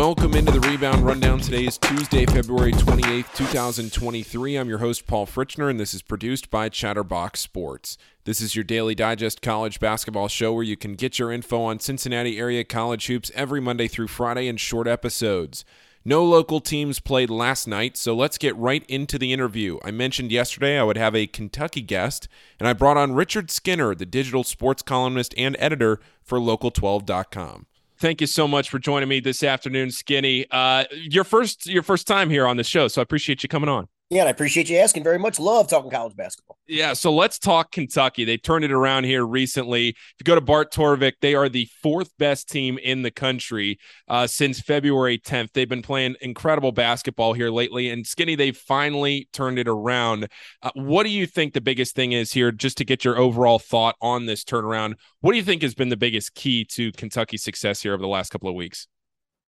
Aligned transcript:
Welcome 0.00 0.32
into 0.32 0.50
the 0.50 0.66
Rebound 0.66 1.04
Rundown. 1.04 1.40
Today 1.40 1.66
is 1.66 1.76
Tuesday, 1.76 2.24
February 2.24 2.72
28th, 2.72 3.34
2023. 3.34 4.56
I'm 4.56 4.66
your 4.66 4.78
host, 4.78 5.06
Paul 5.06 5.26
Fritchner, 5.26 5.68
and 5.68 5.78
this 5.78 5.92
is 5.92 6.00
produced 6.00 6.48
by 6.48 6.70
Chatterbox 6.70 7.38
Sports. 7.38 7.98
This 8.24 8.40
is 8.40 8.56
your 8.56 8.64
daily 8.64 8.94
digest 8.94 9.42
college 9.42 9.78
basketball 9.78 10.28
show 10.28 10.54
where 10.54 10.62
you 10.62 10.74
can 10.74 10.94
get 10.94 11.18
your 11.18 11.30
info 11.30 11.60
on 11.60 11.80
Cincinnati 11.80 12.38
area 12.38 12.64
college 12.64 13.08
hoops 13.08 13.30
every 13.34 13.60
Monday 13.60 13.88
through 13.88 14.08
Friday 14.08 14.48
in 14.48 14.56
short 14.56 14.88
episodes. 14.88 15.66
No 16.02 16.24
local 16.24 16.60
teams 16.60 16.98
played 16.98 17.28
last 17.28 17.68
night, 17.68 17.98
so 17.98 18.16
let's 18.16 18.38
get 18.38 18.56
right 18.56 18.86
into 18.88 19.18
the 19.18 19.34
interview. 19.34 19.78
I 19.84 19.90
mentioned 19.90 20.32
yesterday 20.32 20.78
I 20.78 20.82
would 20.82 20.96
have 20.96 21.14
a 21.14 21.26
Kentucky 21.26 21.82
guest, 21.82 22.26
and 22.58 22.66
I 22.66 22.72
brought 22.72 22.96
on 22.96 23.12
Richard 23.12 23.50
Skinner, 23.50 23.94
the 23.94 24.06
digital 24.06 24.44
sports 24.44 24.80
columnist 24.80 25.34
and 25.36 25.56
editor 25.58 26.00
for 26.22 26.38
Local12.com. 26.38 27.66
Thank 28.00 28.22
you 28.22 28.26
so 28.26 28.48
much 28.48 28.70
for 28.70 28.78
joining 28.78 29.10
me 29.10 29.20
this 29.20 29.42
afternoon, 29.42 29.90
Skinny. 29.90 30.46
Uh, 30.50 30.84
your 30.90 31.22
first 31.22 31.66
your 31.66 31.82
first 31.82 32.06
time 32.06 32.30
here 32.30 32.46
on 32.46 32.56
the 32.56 32.64
show, 32.64 32.88
so 32.88 33.00
I 33.00 33.04
appreciate 33.04 33.42
you 33.42 33.48
coming 33.50 33.68
on. 33.68 33.88
Yeah, 34.10 34.22
and 34.22 34.28
I 34.28 34.32
appreciate 34.32 34.68
you 34.68 34.76
asking 34.78 35.04
very 35.04 35.20
much. 35.20 35.38
Love 35.38 35.68
talking 35.68 35.88
college 35.88 36.16
basketball. 36.16 36.58
Yeah, 36.66 36.94
so 36.94 37.14
let's 37.14 37.38
talk 37.38 37.70
Kentucky. 37.70 38.24
They 38.24 38.36
turned 38.36 38.64
it 38.64 38.72
around 38.72 39.04
here 39.04 39.24
recently. 39.24 39.90
If 39.90 40.14
you 40.18 40.24
go 40.24 40.34
to 40.34 40.40
Bart 40.40 40.72
Torvik, 40.72 41.12
they 41.20 41.36
are 41.36 41.48
the 41.48 41.68
fourth 41.80 42.10
best 42.18 42.48
team 42.48 42.76
in 42.78 43.02
the 43.02 43.12
country 43.12 43.78
uh, 44.08 44.26
since 44.26 44.60
February 44.60 45.16
10th. 45.16 45.52
They've 45.52 45.68
been 45.68 45.80
playing 45.80 46.16
incredible 46.20 46.72
basketball 46.72 47.34
here 47.34 47.50
lately, 47.50 47.88
and 47.88 48.04
Skinny, 48.04 48.34
they 48.34 48.50
finally 48.50 49.28
turned 49.32 49.60
it 49.60 49.68
around. 49.68 50.26
Uh, 50.60 50.72
what 50.74 51.04
do 51.04 51.10
you 51.10 51.24
think 51.24 51.54
the 51.54 51.60
biggest 51.60 51.94
thing 51.94 52.10
is 52.10 52.32
here, 52.32 52.50
just 52.50 52.78
to 52.78 52.84
get 52.84 53.04
your 53.04 53.16
overall 53.16 53.60
thought 53.60 53.94
on 54.00 54.26
this 54.26 54.42
turnaround? 54.42 54.94
What 55.20 55.32
do 55.32 55.38
you 55.38 55.44
think 55.44 55.62
has 55.62 55.76
been 55.76 55.88
the 55.88 55.96
biggest 55.96 56.34
key 56.34 56.64
to 56.64 56.90
Kentucky's 56.92 57.44
success 57.44 57.80
here 57.82 57.94
over 57.94 58.02
the 58.02 58.08
last 58.08 58.30
couple 58.30 58.48
of 58.48 58.56
weeks? 58.56 58.88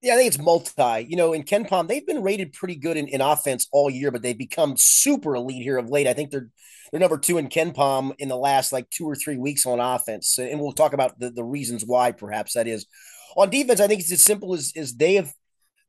Yeah, 0.02 0.14
I 0.14 0.18
think 0.18 0.28
it's 0.28 0.38
multi. 0.40 1.08
You 1.10 1.16
know, 1.16 1.34
in 1.34 1.44
KenPom, 1.44 1.88
they've 1.88 2.06
been 2.06 2.22
rated 2.22 2.54
pretty 2.54 2.76
good 2.76 2.98
in, 2.98 3.08
in 3.08 3.22
offense 3.22 3.68
all 3.72 3.90
year, 3.90 4.12
but 4.12 4.22
they've 4.22 4.38
become 4.38 4.76
super 4.78 5.36
elite 5.36 5.64
here 5.64 5.78
of 5.78 5.90
late. 5.90 6.08
I 6.08 6.14
think 6.14 6.32
they're 6.32 6.50
they're 6.92 7.00
number 7.00 7.18
two 7.18 7.38
in 7.40 7.48
KenPom 7.50 8.14
in 8.20 8.30
the 8.30 8.38
last 8.38 8.72
like 8.72 8.90
two 8.92 9.06
or 9.10 9.16
three 9.16 9.38
weeks 9.38 9.66
on 9.66 9.80
offense, 9.80 10.38
and 10.38 10.60
we'll 10.60 10.74
talk 10.74 10.94
about 10.94 11.20
the, 11.20 11.32
the 11.32 11.44
reasons 11.44 11.84
why. 11.86 12.12
Perhaps 12.12 12.54
that 12.54 12.68
is 12.68 12.86
on 13.36 13.50
defense. 13.50 13.80
I 13.80 13.88
think 13.88 14.02
it's 14.02 14.12
as 14.12 14.22
simple 14.22 14.54
as 14.54 14.72
as 14.76 14.94
they 14.96 15.16
have 15.16 15.34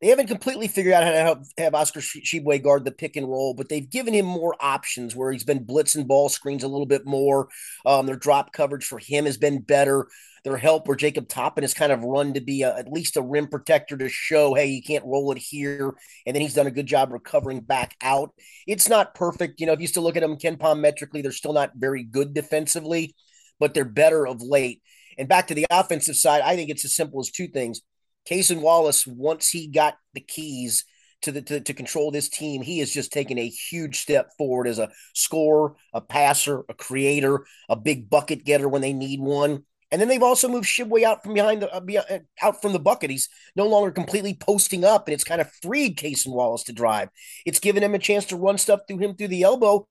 they 0.01 0.09
haven't 0.09 0.27
completely 0.27 0.69
figured 0.69 0.95
out 0.95 1.05
how 1.05 1.11
to 1.11 1.19
have, 1.19 1.47
have 1.59 1.75
Oscar 1.75 2.01
Tshiebwe 2.01 2.63
guard 2.63 2.85
the 2.85 2.93
pick 2.93 3.17
and 3.17 3.29
roll, 3.29 3.55
but 3.55 3.69
they've 3.69 3.89
given 3.89 4.13
him 4.13 4.27
more 4.27 4.55
options 4.61 5.17
where 5.17 5.33
he's 5.33 5.45
been 5.45 5.65
blitzing 5.65 6.07
ball 6.07 6.29
screens 6.29 6.63
a 6.63 6.69
little 6.69 6.87
bit 6.87 7.07
more. 7.07 7.49
Um, 7.87 8.07
their 8.07 8.17
drop 8.17 8.53
coverage 8.53 8.85
for 8.85 8.99
him 8.99 9.25
has 9.25 9.39
been 9.39 9.61
better 9.61 10.09
their 10.47 10.57
help 10.57 10.87
where 10.87 10.97
Jacob 10.97 11.27
Toppin 11.27 11.65
has 11.65 11.75
kind 11.75 11.91
of 11.91 12.05
run 12.05 12.35
to 12.35 12.41
be 12.41 12.63
a, 12.63 12.73
at 12.73 12.93
least 12.93 13.17
a 13.17 13.21
rim 13.21 13.49
protector 13.49 13.97
to 13.97 14.09
show, 14.09 14.55
hey, 14.55 14.67
you 14.67 14.81
can't 14.81 15.05
roll 15.05 15.33
it 15.33 15.39
here. 15.39 15.93
And 16.25 16.37
then 16.37 16.41
he's 16.41 16.55
done 16.55 16.69
a 16.69 16.71
good 16.71 16.87
job 16.87 17.11
recovering 17.11 17.59
back 17.59 17.97
out. 18.01 18.31
It's 18.65 18.89
not 18.89 19.17
perfect. 19.17 19.61
You 19.61 19.67
know, 19.67 19.73
if 19.73 19.81
you 19.81 19.89
still 19.89 20.05
look 20.05 20.17
at 20.17 20.21
them 20.21 20.37
KenPom 20.37 20.79
metrically, 20.79 21.21
they're 21.21 21.33
still 21.33 21.53
not 21.53 21.73
very 21.75 22.05
good 22.05 22.33
defensively, 22.33 23.17
but 23.59 23.75
they're 23.75 23.85
better 23.85 24.25
of 24.25 24.41
late. 24.41 24.83
And 25.19 25.29
back 25.29 25.49
to 25.49 25.55
the 25.55 25.67
offensive 25.69 26.15
side, 26.15 26.43
I 26.43 26.55
think 26.55 26.71
it's 26.71 26.85
as 26.85 26.95
simple 26.95 27.19
as 27.19 27.33
two 27.33 27.49
things. 27.49 27.81
Cason 28.29 28.61
Wallace, 28.61 29.07
once 29.07 29.49
he 29.49 29.69
got 29.69 29.97
the 30.15 30.21
keys 30.21 30.85
to 31.23 31.33
the 31.33 31.43
to, 31.43 31.61
to 31.61 31.75
control 31.75 32.11
this 32.11 32.29
team, 32.29 32.63
he 32.63 32.79
has 32.81 32.91
just 32.91 33.13
taken 33.13 33.39
a 33.39 33.49
huge 33.49 34.01
step 34.01 34.31
forward 34.37 34.67
as 34.67 34.79
a 34.79 34.91
scorer, 35.15 35.75
a 35.93 36.01
passer, 36.01 36.65
a 36.69 36.75
creator, 36.75 37.47
a 37.69 37.77
big 37.77 38.11
bucket 38.11 38.45
getter 38.45 38.69
when 38.69 38.83
they 38.83 38.93
need 38.93 39.21
one. 39.21 39.65
And 39.93 40.01
then 40.01 40.09
they've 40.09 40.23
also 40.23 40.49
moved 40.49 40.67
Tshiebwe 40.67 41.05
out 41.05 41.23
from 41.23 41.35
behind 41.35 41.63
the 41.63 41.73
uh, 41.73 42.03
uh, 42.11 42.19
out 42.43 42.61
from 42.61 42.73
the 42.73 42.81
bucket. 42.81 43.11
He's 43.11 43.29
no 43.55 43.67
longer 43.67 43.93
completely 43.93 44.35
posting 44.35 44.85
up, 44.85 45.07
and 45.07 45.15
it's 45.15 45.25
kind 45.25 45.41
of 45.41 45.51
freed 45.63 45.97
Cason 45.97 46.33
Wallace 46.33 46.65
to 46.65 46.73
drive. 46.73 47.09
It's 47.45 47.61
given 47.61 47.83
him 47.83 47.95
a 47.95 47.99
chance 47.99 48.25
to 48.27 48.37
run 48.37 48.59
stuff 48.59 48.81
through 48.89 48.99
him 48.99 49.15
through 49.15 49.29
the 49.29 49.43
elbow. 49.43 49.87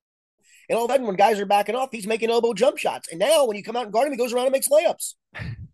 And 0.68 0.78
all 0.78 0.86
of 0.86 0.92
a 0.92 0.94
sudden, 0.94 1.08
when 1.08 1.16
guys 1.16 1.40
are 1.40 1.46
backing 1.46 1.76
off, 1.76 1.90
he's 1.92 2.08
making 2.08 2.30
elbow 2.30 2.54
jump 2.54 2.78
shots. 2.78 3.08
And 3.10 3.20
now, 3.20 3.46
when 3.46 3.56
you 3.56 3.64
come 3.64 3.76
out 3.76 3.84
and 3.84 3.94
guard 3.94 4.08
him, 4.08 4.14
he 4.14 4.18
goes 4.18 4.34
around 4.34 4.48
and 4.48 4.54
makes 4.54 4.68
layups. 4.68 5.14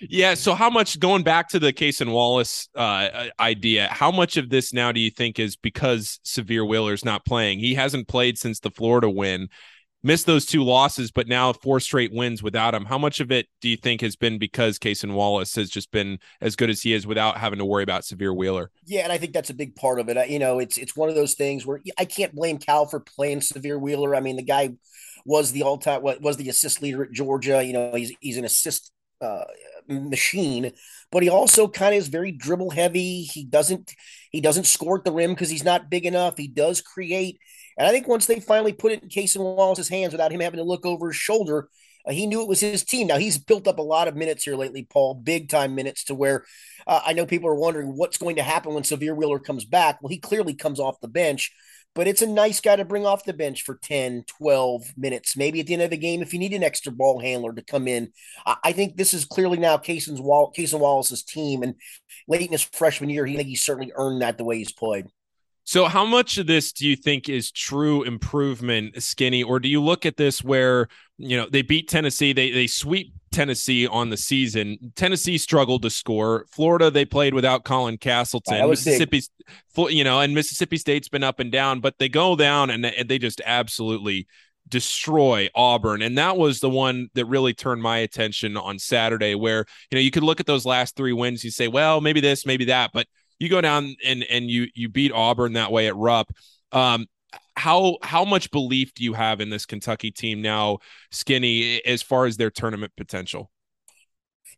Yeah. 0.00 0.34
So, 0.34 0.54
how 0.54 0.70
much 0.70 0.98
going 0.98 1.22
back 1.22 1.48
to 1.50 1.58
the 1.58 1.72
Cason 1.72 2.12
Wallace 2.12 2.68
uh, 2.74 3.28
idea? 3.38 3.88
How 3.88 4.10
much 4.10 4.36
of 4.36 4.48
this 4.50 4.72
now 4.72 4.92
do 4.92 5.00
you 5.00 5.10
think 5.10 5.38
is 5.38 5.56
because 5.56 6.20
Sahvir 6.24 6.66
Wheeler's 6.66 7.04
not 7.04 7.24
playing? 7.24 7.58
He 7.58 7.74
hasn't 7.74 8.08
played 8.08 8.38
since 8.38 8.60
the 8.60 8.70
Florida 8.70 9.08
win 9.08 9.48
missed 10.02 10.26
those 10.26 10.46
two 10.46 10.64
losses, 10.64 11.10
but 11.10 11.28
now 11.28 11.52
four 11.52 11.80
straight 11.80 12.12
wins 12.12 12.42
without 12.42 12.74
him. 12.74 12.84
How 12.84 12.98
much 12.98 13.20
of 13.20 13.30
it 13.30 13.46
do 13.60 13.68
you 13.68 13.76
think 13.76 14.00
has 14.00 14.16
been 14.16 14.38
because 14.38 14.78
Cason 14.78 15.12
Wallace 15.12 15.54
has 15.56 15.68
just 15.68 15.90
been 15.90 16.18
as 16.40 16.56
good 16.56 16.70
as 16.70 16.82
he 16.82 16.92
is 16.92 17.06
without 17.06 17.36
having 17.36 17.58
to 17.58 17.64
worry 17.64 17.82
about 17.82 18.02
Sahvir 18.02 18.34
Wheeler? 18.34 18.70
Yeah, 18.86 19.02
and 19.02 19.12
I 19.12 19.18
think 19.18 19.32
that's 19.32 19.50
a 19.50 19.54
big 19.54 19.76
part 19.76 20.00
of 20.00 20.08
it. 20.08 20.30
You 20.30 20.38
know, 20.38 20.58
it's 20.58 20.78
it's 20.78 20.96
one 20.96 21.08
of 21.08 21.14
those 21.14 21.34
things 21.34 21.66
where 21.66 21.80
I 21.98 22.04
can't 22.04 22.34
blame 22.34 22.58
Cal 22.58 22.86
for 22.86 23.00
playing 23.00 23.40
Sahvir 23.40 23.80
Wheeler. 23.80 24.14
I 24.14 24.20
mean, 24.20 24.36
the 24.36 24.42
guy 24.42 24.70
was 25.24 25.52
the 25.52 25.62
all 25.62 25.78
time 25.78 26.02
was 26.02 26.36
the 26.36 26.48
assist 26.48 26.82
leader 26.82 27.04
at 27.04 27.12
Georgia. 27.12 27.62
You 27.62 27.72
know, 27.72 27.94
he's 27.94 28.12
he's 28.20 28.38
an 28.38 28.44
assist 28.44 28.90
uh, 29.20 29.44
machine, 29.90 30.72
but 31.10 31.22
he 31.22 31.28
also 31.28 31.68
kind 31.68 31.94
of 31.94 31.98
is 31.98 32.08
very 32.08 32.32
dribble 32.32 32.70
heavy. 32.70 33.22
He 33.22 33.44
doesn't 33.44 33.94
he 34.30 34.40
doesn't 34.40 34.66
score 34.66 34.98
at 34.98 35.04
the 35.04 35.12
rim 35.12 35.30
because 35.30 35.50
he's 35.50 35.64
not 35.64 35.90
big 35.90 36.06
enough. 36.06 36.36
He 36.36 36.48
does 36.48 36.80
create 36.80 37.40
and 37.80 37.88
I 37.88 37.92
think 37.92 38.06
once 38.06 38.26
they 38.26 38.40
finally 38.40 38.74
put 38.74 38.92
it 38.92 39.02
in 39.02 39.08
Cason 39.08 39.40
Wallace's 39.40 39.88
hands 39.88 40.12
without 40.12 40.32
him 40.32 40.40
having 40.40 40.58
to 40.58 40.64
look 40.64 40.84
over 40.84 41.08
his 41.08 41.16
shoulder, 41.16 41.70
uh, 42.06 42.12
he 42.12 42.26
knew 42.26 42.42
it 42.42 42.48
was 42.48 42.60
his 42.60 42.84
team. 42.84 43.06
Now 43.06 43.16
he's 43.16 43.38
built 43.38 43.66
up 43.66 43.78
a 43.78 43.82
lot 43.82 44.06
of 44.06 44.16
minutes 44.16 44.44
here 44.44 44.54
lately, 44.54 44.86
Paul, 44.90 45.14
big 45.14 45.48
time 45.48 45.74
minutes 45.74 46.04
to 46.04 46.14
where 46.14 46.44
uh, 46.86 47.00
I 47.06 47.14
know 47.14 47.24
people 47.24 47.48
are 47.48 47.54
wondering 47.54 47.96
what's 47.96 48.18
going 48.18 48.36
to 48.36 48.42
happen 48.42 48.74
when 48.74 48.82
Sahvir 48.82 49.16
Wheeler 49.16 49.38
comes 49.38 49.64
back. 49.64 50.02
Well, 50.02 50.10
he 50.10 50.18
clearly 50.18 50.52
comes 50.52 50.78
off 50.78 51.00
the 51.00 51.08
bench, 51.08 51.52
but 51.94 52.06
it's 52.06 52.22
a 52.22 52.26
nice 52.26 52.60
guy 52.60 52.76
to 52.76 52.84
bring 52.84 53.04
off 53.04 53.24
the 53.24 53.32
bench 53.32 53.62
for 53.62 53.76
10, 53.82 54.24
12 54.26 54.92
minutes. 54.96 55.36
Maybe 55.36 55.60
at 55.60 55.66
the 55.66 55.74
end 55.74 55.82
of 55.82 55.90
the 55.90 55.96
game, 55.96 56.22
if 56.22 56.32
you 56.32 56.38
need 56.38 56.52
an 56.52 56.62
extra 56.62 56.92
ball 56.92 57.20
handler 57.20 57.52
to 57.52 57.62
come 57.62 57.88
in. 57.88 58.12
I, 58.46 58.72
think 58.72 58.96
this 58.96 59.12
is 59.12 59.24
clearly 59.24 59.58
now 59.58 59.76
Cason's 59.76 60.20
Wall- 60.20 60.52
Wallace's 60.72 61.24
team. 61.24 61.62
And 61.62 61.74
late 62.28 62.42
in 62.42 62.52
his 62.52 62.62
freshman 62.62 63.10
year, 63.10 63.26
he 63.26 63.36
think 63.36 63.48
he 63.48 63.56
certainly 63.56 63.92
earned 63.96 64.22
that 64.22 64.38
the 64.38 64.44
way 64.44 64.58
he's 64.58 64.72
played. 64.72 65.06
So, 65.64 65.86
how 65.86 66.04
much 66.04 66.38
of 66.38 66.46
this 66.46 66.72
do 66.72 66.88
you 66.88 66.96
think 66.96 67.28
is 67.28 67.52
true 67.52 68.02
improvement, 68.02 69.00
Skinny, 69.02 69.42
or 69.42 69.60
do 69.60 69.68
you 69.68 69.80
look 69.80 70.04
at 70.06 70.16
this 70.16 70.42
where 70.42 70.88
you 71.16 71.36
know 71.36 71.48
they 71.48 71.62
beat 71.62 71.88
Tennessee, 71.88 72.32
they 72.32 72.50
they 72.50 72.66
sweep 72.66 73.14
Tennessee 73.32 73.86
on 73.86 74.10
the 74.10 74.16
season. 74.16 74.92
Tennessee 74.96 75.38
struggled 75.38 75.82
to 75.82 75.90
score. 75.90 76.46
Florida 76.50 76.90
they 76.90 77.04
played 77.04 77.34
without 77.34 77.64
Colin 77.64 77.98
Castleton. 77.98 78.54
Mississippi, 78.70 79.22
you 79.94 80.04
know, 80.04 80.20
and 80.20 80.34
Mississippi 80.34 80.76
State's 80.76 81.08
been 81.08 81.24
up 81.24 81.40
and 81.40 81.52
down, 81.52 81.80
but 81.80 81.98
they 81.98 82.08
go 82.08 82.36
down 82.36 82.70
and 82.70 82.84
they 82.84 83.18
just 83.18 83.40
absolutely 83.44 84.26
destroy 84.68 85.48
Auburn. 85.54 86.02
And 86.02 86.18
that 86.18 86.36
was 86.36 86.60
the 86.60 86.70
one 86.70 87.08
that 87.14 87.24
really 87.24 87.54
turned 87.54 87.82
my 87.82 87.98
attention 87.98 88.56
on 88.56 88.78
Saturday, 88.78 89.34
where, 89.34 89.64
you 89.90 89.96
know, 89.96 90.00
you 90.00 90.10
could 90.10 90.22
look 90.22 90.40
at 90.40 90.46
those 90.46 90.66
last 90.66 90.96
three 90.96 91.12
wins, 91.12 91.44
you 91.44 91.50
say, 91.50 91.68
well, 91.68 92.00
maybe 92.00 92.20
this, 92.20 92.46
maybe 92.46 92.66
that, 92.66 92.90
but 92.92 93.06
you 93.38 93.48
go 93.48 93.60
down 93.60 93.96
and 94.04 94.22
and 94.24 94.50
you 94.50 94.68
you 94.74 94.88
beat 94.88 95.12
Auburn 95.12 95.54
that 95.54 95.72
way 95.72 95.88
at 95.88 95.96
Rupp. 95.96 96.30
Um, 96.72 97.06
how 97.56 97.98
how 98.02 98.24
much 98.24 98.50
belief 98.50 98.94
do 98.94 99.04
you 99.04 99.12
have 99.12 99.40
in 99.40 99.50
this 99.50 99.66
Kentucky 99.66 100.10
team 100.10 100.40
now, 100.42 100.78
Skinny, 101.10 101.84
as 101.84 102.02
far 102.02 102.26
as 102.26 102.36
their 102.36 102.50
tournament 102.50 102.92
potential? 102.96 103.50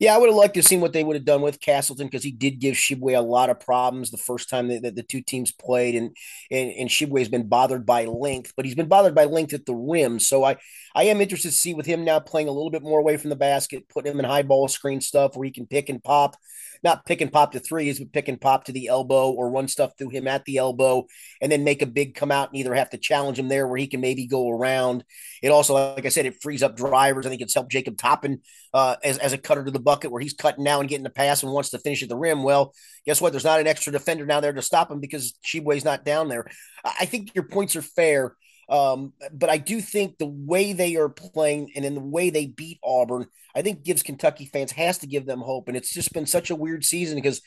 Yeah, 0.01 0.15
I 0.15 0.19
would 0.19 0.31
have 0.31 0.37
liked 0.37 0.55
to 0.55 0.61
have 0.61 0.67
seen 0.67 0.81
what 0.81 0.93
they 0.93 1.05
would 1.05 1.17
have 1.17 1.25
done 1.25 1.43
with 1.43 1.61
Castleton 1.61 2.07
because 2.07 2.25
he 2.25 2.33
did 2.33 2.59
give 2.59 2.75
Tshiebwe 2.75 3.17
a 3.17 3.21
lot 3.21 3.51
of 3.51 3.61
problems 3.61 4.11
the 4.11 4.17
first 4.17 4.49
time 4.49 4.69
that, 4.69 4.83
that 4.83 4.97
the 4.97 5.03
two 5.03 5.23
teams 5.23 5.53
played, 5.53 5.95
and 5.95 6.17
and, 6.51 6.71
and 6.73 6.89
Tshiebwe's 6.89 7.29
been 7.29 7.49
bothered 7.49 7.85
by 7.85 8.07
length, 8.07 8.53
but 8.57 8.65
he's 8.65 8.75
been 8.75 8.89
bothered 8.89 9.15
by 9.15 9.25
length 9.25 9.53
at 9.53 9.67
the 9.67 9.75
rim. 9.75 10.19
So 10.19 10.45
I 10.45 10.57
I 10.95 11.05
am 11.05 11.21
interested 11.21 11.51
to 11.51 11.55
see 11.55 11.75
with 11.75 11.87
him 11.87 12.05
now 12.05 12.21
playing 12.21 12.49
a 12.49 12.53
little 12.53 12.71
bit 12.71 12.83
more 12.83 12.99
away 12.99 13.17
from 13.17 13.31
the 13.31 13.37
basket, 13.37 13.89
putting 13.89 14.13
him 14.13 14.19
in 14.19 14.25
high 14.25 14.43
ball 14.43 14.69
screen 14.69 15.01
stuff 15.01 15.37
where 15.37 15.45
he 15.45 15.53
can 15.53 15.67
pick 15.67 15.89
and 15.89 16.03
pop 16.03 16.37
not 16.83 17.07
pick 17.07 17.21
and 17.21 17.33
pop 17.33 17.53
to 17.53 17.61
threes, 17.61 17.99
but 17.99 18.13
pick 18.13 18.29
and 18.29 18.41
pop 18.41 18.65
to 18.65 18.73
the 18.73 18.89
elbow 18.89 19.31
or 19.31 19.51
run 19.51 19.69
stuff 19.69 19.93
through 19.97 20.11
him 20.11 20.27
at 20.27 20.45
the 20.45 20.57
elbow 20.57 21.07
and 21.41 21.51
then 21.51 21.65
make 21.65 21.83
a 21.83 21.87
big 21.87 22.15
come 22.15 22.31
out 22.31 22.49
and 22.49 22.57
either 22.59 22.75
have 22.75 22.91
to 22.91 22.99
challenge 22.99 23.39
him 23.39 23.49
there 23.49 23.67
where 23.67 23.79
he 23.79 23.87
can 23.87 24.01
maybe 24.01 24.27
go 24.27 24.51
around. 24.51 25.05
It 25.43 25.51
also, 25.51 25.75
like 25.75 26.07
I 26.07 26.09
said, 26.09 26.27
it 26.27 26.43
frees 26.43 26.63
up 26.63 26.77
drivers. 26.77 27.27
I 27.27 27.29
think 27.29 27.43
it's 27.43 27.55
helped 27.55 27.73
Jacob 27.73 27.97
Toppin 27.97 28.41
uh, 28.75 28.97
as, 29.05 29.19
as 29.19 29.33
a 29.33 29.39
cutter 29.39 29.65
to 29.65 29.71
the 29.71 29.81
bucket 29.81 30.11
where 30.11 30.21
he's 30.21 30.35
cutting 30.35 30.65
now 30.65 30.81
and 30.81 30.89
getting 30.89 31.05
the 31.05 31.11
pass 31.11 31.43
and 31.43 31.53
wants 31.53 31.71
to 31.71 31.79
finish 31.79 32.03
at 32.03 32.09
the 32.09 32.17
rim. 32.17 32.43
Well, 32.43 32.75
guess 33.07 33.21
what? 33.21 33.33
There's 33.33 33.45
not 33.45 33.61
an 33.61 33.67
extra 33.67 33.93
defender 33.93 34.27
now 34.27 34.41
there 34.41 34.53
to 34.53 34.63
stop 34.63 34.91
him 34.91 35.01
because 35.01 35.35
Tshiebwe's 35.45 35.85
not 35.85 36.05
down 36.05 36.29
there. 36.29 36.47
I 36.85 37.07
think 37.07 37.35
your 37.35 37.45
points 37.45 37.77
are 37.77 37.83
fair. 37.83 38.35
Um, 38.69 39.13
but 39.33 39.51
I 39.51 39.59
do 39.59 39.81
think 39.81 40.19
the 40.19 40.27
way 40.27 40.73
they 40.73 40.97
are 40.97 41.09
playing 41.09 41.73
and 41.77 41.85
in 41.85 41.95
the 41.95 42.01
way 42.01 42.31
they 42.31 42.47
beat 42.47 42.79
Auburn, 42.83 43.27
I 43.55 43.63
think 43.63 43.85
gives 43.85 44.03
Kentucky 44.03 44.47
fans 44.47 44.73
has 44.73 44.99
to 44.99 45.07
give 45.07 45.27
them 45.27 45.41
hope. 45.41 45.69
And 45.69 45.77
it's 45.77 45.93
just 45.93 46.13
been 46.13 46.27
such 46.27 46.51
a 46.51 46.57
weird 46.57 46.85
season 46.85 47.17
because 47.17 47.43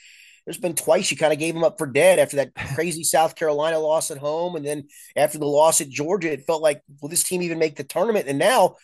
there's 0.46 0.58
been 0.58 0.76
twice 0.76 1.10
you 1.10 1.18
kind 1.18 1.34
of 1.34 1.40
gave 1.40 1.54
them 1.54 1.64
up 1.64 1.78
for 1.78 1.88
dead 1.88 2.20
after 2.20 2.38
that 2.38 2.54
crazy 2.76 3.04
South 3.04 3.36
Carolina 3.36 3.80
loss 3.80 4.12
at 4.12 4.18
home, 4.18 4.56
and 4.56 4.66
then 4.66 4.88
after 5.16 5.38
the 5.38 5.46
loss 5.46 5.82
at 5.82 5.90
Georgia, 5.90 6.32
it 6.32 6.46
felt 6.46 6.62
like 6.62 6.82
will 7.02 7.10
this 7.10 7.24
team 7.24 7.42
even 7.42 7.60
make 7.60 7.76
the 7.76 7.84
tournament? 7.84 8.28
And 8.28 8.40
now 8.40 8.76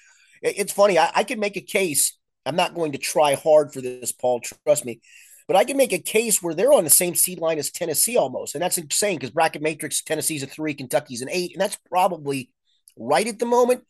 it's 0.41 0.73
funny. 0.73 0.97
I, 0.97 1.11
I 1.15 1.23
can 1.23 1.39
make 1.39 1.57
a 1.57 1.61
case. 1.61 2.17
I'm 2.45 2.55
not 2.55 2.73
going 2.73 2.93
to 2.93 2.97
try 2.97 3.35
hard 3.35 3.71
for 3.71 3.81
this, 3.81 4.11
Paul. 4.11 4.41
Trust 4.41 4.85
me. 4.85 5.01
But 5.47 5.57
I 5.57 5.63
can 5.63 5.77
make 5.77 5.93
a 5.93 5.99
case 5.99 6.41
where 6.41 6.53
they're 6.53 6.73
on 6.73 6.83
the 6.83 6.89
same 6.89 7.15
seed 7.15 7.39
line 7.39 7.57
as 7.57 7.71
Tennessee 7.71 8.17
almost. 8.17 8.55
And 8.55 8.61
that's 8.61 8.77
insane 8.77 9.17
because 9.17 9.31
bracket 9.31 9.61
matrix, 9.61 10.01
Tennessee's 10.01 10.43
a 10.43 10.47
three, 10.47 10.73
Kentucky's 10.73 11.21
an 11.21 11.29
eight. 11.29 11.53
And 11.53 11.61
that's 11.61 11.77
probably 11.89 12.51
right 12.97 13.27
at 13.27 13.39
the 13.39 13.45
moment. 13.45 13.83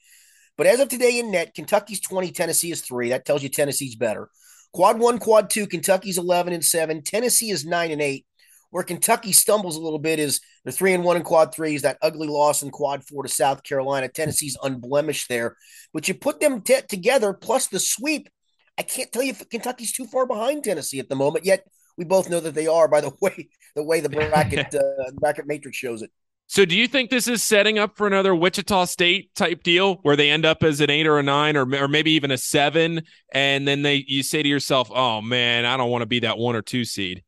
But 0.57 0.67
as 0.67 0.79
of 0.79 0.89
today 0.89 1.19
in 1.19 1.31
net, 1.31 1.55
Kentucky's 1.55 2.01
20, 2.01 2.31
Tennessee 2.31 2.71
is 2.71 2.81
three. 2.81 3.09
That 3.09 3.25
tells 3.25 3.43
you 3.43 3.49
Tennessee's 3.49 3.95
better. 3.95 4.29
Quad 4.73 4.99
one, 4.99 5.19
quad 5.19 5.49
two, 5.49 5.67
Kentucky's 5.67 6.17
11 6.17 6.53
and 6.53 6.63
seven. 6.63 7.03
Tennessee 7.03 7.51
is 7.51 7.65
nine 7.65 7.91
and 7.91 8.01
eight. 8.01 8.25
Where 8.69 8.83
Kentucky 8.83 9.33
stumbles 9.33 9.75
a 9.75 9.81
little 9.81 9.99
bit 9.99 10.17
is 10.17 10.39
they're 10.63 10.71
three 10.71 10.93
and 10.93 11.03
one 11.03 11.17
in 11.17 11.23
quad 11.23 11.53
threes, 11.53 11.81
that 11.81 11.97
ugly 12.01 12.29
loss 12.29 12.63
in 12.63 12.69
quad 12.69 13.03
four 13.03 13.23
to 13.23 13.29
South 13.29 13.63
Carolina. 13.63 14.07
Tennessee's 14.07 14.57
unblemished 14.63 15.27
there. 15.27 15.57
But 15.93 16.07
you 16.07 16.13
put 16.13 16.39
them 16.39 16.61
t- 16.61 16.79
together 16.87 17.33
plus 17.33 17.67
the 17.67 17.79
sweep. 17.79 18.29
I 18.77 18.83
can't 18.83 19.11
tell 19.11 19.23
you 19.23 19.31
if 19.31 19.49
Kentucky's 19.49 19.93
too 19.93 20.05
far 20.05 20.25
behind 20.25 20.63
Tennessee 20.63 20.99
at 20.99 21.09
the 21.09 21.15
moment. 21.15 21.45
Yet 21.45 21.65
we 21.97 22.05
both 22.05 22.29
know 22.29 22.39
that 22.39 22.55
they 22.55 22.67
are 22.67 22.87
by 22.87 23.01
the 23.01 23.11
way 23.21 23.49
the 23.75 23.83
way 23.83 23.99
the 23.99 24.09
bracket 24.09 24.73
uh, 24.75 25.11
bracket 25.13 25.47
matrix 25.47 25.77
shows 25.77 26.01
it. 26.01 26.11
So, 26.47 26.65
do 26.65 26.75
you 26.77 26.85
think 26.85 27.09
this 27.09 27.29
is 27.29 27.41
setting 27.41 27.79
up 27.79 27.95
for 27.95 28.07
another 28.07 28.35
Wichita 28.35 28.83
State 28.83 29.33
type 29.35 29.63
deal 29.63 29.95
where 30.01 30.17
they 30.17 30.29
end 30.29 30.45
up 30.45 30.63
as 30.63 30.81
an 30.81 30.89
eight 30.89 31.07
or 31.07 31.17
a 31.17 31.23
nine, 31.23 31.55
or 31.55 31.61
or 31.75 31.87
maybe 31.87 32.11
even 32.11 32.29
a 32.29 32.37
seven, 32.37 33.03
and 33.33 33.65
then 33.65 33.83
they 33.83 34.03
you 34.05 34.21
say 34.21 34.43
to 34.43 34.49
yourself, 34.49 34.91
"Oh 34.93 35.21
man, 35.21 35.65
I 35.65 35.77
don't 35.77 35.89
want 35.89 36.01
to 36.01 36.07
be 36.07 36.19
that 36.19 36.37
one 36.37 36.57
or 36.57 36.61
two 36.61 36.83
seed." 36.83 37.23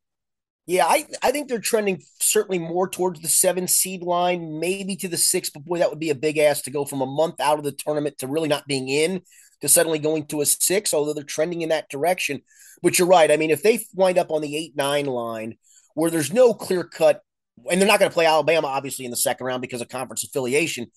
Yeah, 0.65 0.85
I, 0.85 1.05
I 1.21 1.31
think 1.31 1.49
they're 1.49 1.59
trending 1.59 2.01
certainly 2.19 2.57
more 2.57 2.89
towards 2.89 3.19
the 3.19 3.27
seven 3.27 3.67
seed 3.67 4.01
line, 4.01 4.59
maybe 4.59 4.95
to 4.97 5.09
the 5.09 5.17
six. 5.17 5.49
But 5.49 5.65
boy, 5.65 5.79
that 5.79 5.89
would 5.89 5.99
be 5.99 6.09
a 6.09 6.15
big 6.15 6.37
ass 6.37 6.61
to 6.63 6.71
go 6.71 6.85
from 6.85 7.01
a 7.01 7.05
month 7.05 7.39
out 7.39 7.57
of 7.57 7.65
the 7.65 7.73
tournament 7.73 8.17
to 8.19 8.27
really 8.27 8.47
not 8.47 8.67
being 8.67 8.87
in 8.87 9.21
to 9.63 9.69
suddenly 9.69 9.97
going 9.97 10.25
to 10.25 10.41
a 10.41 10.45
six, 10.45 10.93
although 10.93 11.13
they're 11.13 11.23
trending 11.23 11.61
in 11.61 11.69
that 11.69 11.89
direction. 11.89 12.41
But 12.81 12.99
you're 12.99 13.07
right. 13.07 13.31
I 13.31 13.37
mean, 13.37 13.49
if 13.49 13.63
they 13.63 13.79
wind 13.93 14.17
up 14.17 14.29
on 14.29 14.41
the 14.41 14.57
eight 14.57 14.75
nine 14.75 15.05
line 15.05 15.55
where 15.95 16.11
there's 16.11 16.33
no 16.33 16.53
clear 16.53 16.83
cut 16.83 17.21
and 17.71 17.79
they're 17.79 17.87
not 17.87 17.99
going 17.99 18.11
to 18.11 18.13
play 18.13 18.25
Alabama, 18.25 18.67
obviously, 18.67 19.05
in 19.05 19.11
the 19.11 19.17
second 19.17 19.47
round 19.47 19.61
because 19.61 19.79
of 19.79 19.87
conference 19.87 20.25
affiliation. 20.25 20.87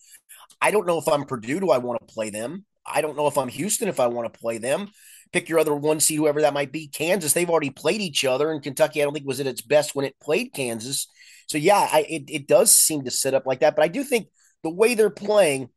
I 0.61 0.73
don't 0.73 0.87
know 0.87 0.99
if 0.99 1.07
I'm 1.07 1.25
Purdue. 1.27 1.61
Do 1.61 1.71
I 1.71 1.79
want 1.79 2.01
to 2.01 2.13
play 2.13 2.31
them? 2.31 2.65
I 2.85 3.03
don't 3.03 3.17
know 3.17 3.29
if 3.29 3.39
I'm 3.39 3.49
Houston. 3.49 3.89
If 3.89 4.01
I 4.01 4.09
want 4.09 4.33
to 4.33 4.41
play 4.41 4.59
them, 4.59 4.89
pick 5.33 5.49
your 5.49 5.61
other 5.61 5.75
one 5.75 6.01
seed, 6.01 6.19
whoever 6.19 6.41
that 6.41 6.55
might 6.55 6.73
be. 6.73 6.89
Kansas, 6.89 7.35
they've 7.35 7.49
already 7.49 7.71
played 7.71 8.01
each 8.01 8.25
other, 8.25 8.51
and 8.51 8.63
Kentucky, 8.63 9.01
I 9.01 9.05
don't 9.05 9.13
think 9.13 9.27
was 9.27 9.39
at 9.39 9.47
its 9.47 9.61
best 9.61 9.95
when 9.95 10.07
it 10.07 10.17
played 10.21 10.53
Kansas. 10.53 11.07
So 11.47 11.57
yeah, 11.57 11.89
I, 11.93 12.05
it 12.09 12.25
it 12.29 12.47
does 12.49 12.73
seem 12.73 13.05
to 13.05 13.13
set 13.13 13.35
up 13.35 13.47
like 13.47 13.61
that. 13.61 13.77
But 13.77 13.85
I 13.85 13.89
do 13.89 14.03
think 14.03 14.27
the 14.65 14.71
way 14.71 14.95
they're 14.95 15.11
playing, 15.11 15.69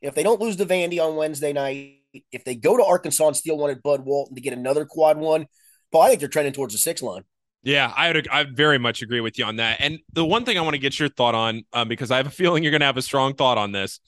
if 0.00 0.14
they 0.14 0.22
don't 0.22 0.40
lose 0.40 0.56
to 0.56 0.64
Vandy 0.64 1.04
on 1.04 1.16
Wednesday 1.16 1.52
night, 1.52 1.97
if 2.32 2.44
they 2.44 2.54
go 2.54 2.76
to 2.76 2.84
Arkansas 2.84 3.26
and 3.26 3.36
steal 3.36 3.58
one 3.58 3.70
at 3.70 3.82
Bud 3.82 4.04
Walton 4.04 4.34
to 4.34 4.40
get 4.40 4.52
another 4.52 4.84
quad 4.84 5.18
one, 5.18 5.46
Paul, 5.92 6.02
I 6.02 6.08
think 6.08 6.20
they're 6.20 6.28
trending 6.28 6.52
towards 6.52 6.74
the 6.74 6.78
six 6.78 7.02
line. 7.02 7.24
Yeah, 7.62 7.92
I 7.94 8.12
would. 8.12 8.28
I 8.28 8.44
very 8.44 8.78
much 8.78 9.02
agree 9.02 9.20
with 9.20 9.38
you 9.38 9.44
on 9.44 9.56
that. 9.56 9.80
And 9.80 9.98
the 10.12 10.24
one 10.24 10.44
thing 10.44 10.56
I 10.56 10.60
want 10.60 10.74
to 10.74 10.78
get 10.78 10.98
your 10.98 11.08
thought 11.08 11.34
on, 11.34 11.64
um, 11.72 11.88
because 11.88 12.10
I 12.10 12.16
have 12.16 12.26
a 12.26 12.30
feeling 12.30 12.62
you're 12.62 12.70
going 12.70 12.80
to 12.80 12.86
have 12.86 12.96
a 12.96 13.02
strong 13.02 13.34
thought 13.34 13.58
on 13.58 13.72
this. 13.72 14.00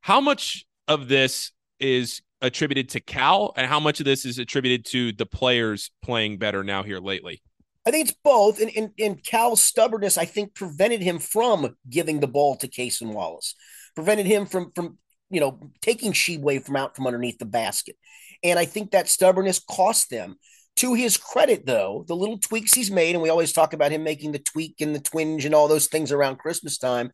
How 0.00 0.20
much 0.20 0.64
of 0.86 1.08
this 1.08 1.50
is 1.80 2.22
attributed 2.40 2.90
to 2.90 3.00
Cal, 3.00 3.52
and 3.56 3.66
how 3.66 3.80
much 3.80 3.98
of 3.98 4.06
this 4.06 4.24
is 4.24 4.38
attributed 4.38 4.84
to 4.86 5.12
the 5.12 5.26
players 5.26 5.90
playing 6.02 6.38
better 6.38 6.62
now 6.62 6.84
here 6.84 7.00
lately? 7.00 7.42
I 7.86 7.90
think 7.90 8.08
it's 8.08 8.18
both. 8.22 8.60
And, 8.60 8.70
and, 8.76 8.90
and 8.98 9.22
Cal's 9.22 9.62
stubbornness, 9.62 10.16
I 10.16 10.24
think, 10.24 10.54
prevented 10.54 11.02
him 11.02 11.18
from 11.18 11.76
giving 11.88 12.20
the 12.20 12.26
ball 12.28 12.56
to 12.56 12.68
Cason 12.68 13.12
Wallace, 13.12 13.54
prevented 13.94 14.26
him 14.26 14.46
from 14.46 14.70
from 14.74 14.98
you 15.30 15.40
know 15.40 15.58
taking 15.80 16.12
Tshiebwe 16.12 16.64
from 16.64 16.76
out 16.76 16.96
from 16.96 17.06
underneath 17.06 17.38
the 17.38 17.46
basket. 17.46 17.96
And 18.42 18.58
I 18.58 18.64
think 18.64 18.90
that 18.90 19.08
stubbornness 19.08 19.58
cost 19.58 20.10
them. 20.10 20.36
To 20.80 20.92
his 20.92 21.16
credit, 21.16 21.64
though, 21.64 22.04
the 22.06 22.14
little 22.14 22.36
tweaks 22.36 22.74
he's 22.74 22.90
made, 22.90 23.14
and 23.14 23.22
we 23.22 23.30
always 23.30 23.54
talk 23.54 23.72
about 23.72 23.92
him 23.92 24.04
making 24.04 24.32
the 24.32 24.38
tweak 24.38 24.74
and 24.80 24.94
the 24.94 25.00
twinge 25.00 25.46
and 25.46 25.54
all 25.54 25.68
those 25.68 25.86
things 25.86 26.12
around 26.12 26.36
Christmas 26.38 26.76
time. 26.76 27.10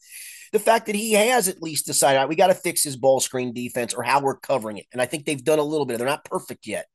The 0.51 0.59
fact 0.59 0.87
that 0.87 0.97
he 0.97 1.13
has 1.13 1.47
at 1.47 1.63
least 1.63 1.87
decided 1.87 2.19
right, 2.19 2.29
we 2.29 2.35
got 2.35 2.49
to 2.49 2.55
fix 2.55 2.83
his 2.83 2.97
ball 2.97 3.21
screen 3.21 3.55
defense 3.55 3.95
or 3.95 4.03
how 4.03 4.21
we're 4.21 4.37
covering 4.37 4.79
it. 4.79 4.87
And 4.93 5.01
I 5.01 5.07
think 5.07 5.25
they've 5.25 5.43
done 5.43 5.61
a 5.61 5.65
little 5.65 5.87
bit. 5.87 5.99
They're 5.99 6.07
not 6.09 6.25
perfect 6.25 6.67
yet. 6.67 6.87